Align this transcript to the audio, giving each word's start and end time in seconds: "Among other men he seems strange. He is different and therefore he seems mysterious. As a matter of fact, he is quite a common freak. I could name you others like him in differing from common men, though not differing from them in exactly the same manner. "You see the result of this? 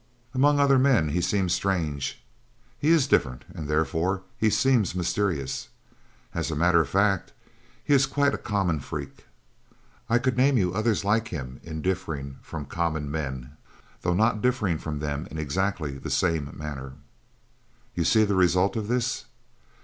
"Among 0.33 0.59
other 0.59 0.79
men 0.79 1.09
he 1.09 1.21
seems 1.21 1.53
strange. 1.53 2.23
He 2.79 2.89
is 2.89 3.05
different 3.05 3.45
and 3.53 3.67
therefore 3.67 4.23
he 4.35 4.49
seems 4.49 4.95
mysterious. 4.95 5.69
As 6.33 6.49
a 6.49 6.55
matter 6.55 6.81
of 6.81 6.89
fact, 6.89 7.33
he 7.83 7.93
is 7.93 8.07
quite 8.07 8.33
a 8.33 8.39
common 8.39 8.79
freak. 8.79 9.25
I 10.09 10.17
could 10.17 10.37
name 10.37 10.57
you 10.57 10.73
others 10.73 11.05
like 11.05 11.27
him 11.27 11.59
in 11.63 11.83
differing 11.83 12.39
from 12.41 12.65
common 12.65 13.11
men, 13.11 13.51
though 14.01 14.15
not 14.15 14.41
differing 14.41 14.79
from 14.79 14.97
them 15.01 15.27
in 15.29 15.37
exactly 15.37 15.99
the 15.99 16.09
same 16.09 16.49
manner. 16.57 16.93
"You 17.93 18.03
see 18.03 18.23
the 18.23 18.33
result 18.33 18.75
of 18.75 18.87
this? 18.87 19.25